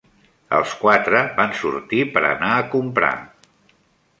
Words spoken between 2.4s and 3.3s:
a comprar.